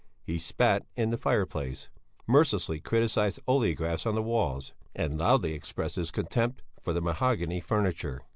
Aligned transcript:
He 0.23 0.39
spat 0.39 0.83
in 0.95 1.11
the 1.11 1.17
fire 1.19 1.45
place, 1.45 1.91
mercilessly 2.25 2.79
criticized 2.79 3.37
the 3.37 3.43
oleographs 3.47 4.07
on 4.07 4.15
the 4.15 4.23
walls, 4.23 4.73
and 4.95 5.19
loudly 5.19 5.53
expressed 5.53 5.95
his 5.95 6.09
contempt 6.09 6.63
for 6.81 6.91
the 6.91 7.01
mahogany 7.01 7.59
furniture. 7.59 8.23